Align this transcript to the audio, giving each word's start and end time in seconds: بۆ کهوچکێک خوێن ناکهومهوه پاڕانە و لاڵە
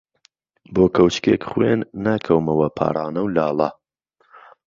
بۆ 0.73 0.83
کهوچکێک 0.93 1.41
خوێن 1.49 1.79
ناکهومهوه 2.05 2.67
پاڕانە 2.77 3.21
و 3.23 3.31
لاڵە 3.35 3.69